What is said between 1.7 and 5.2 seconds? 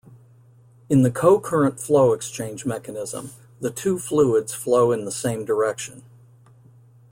flow exchange mechanism, the two fluids flow in the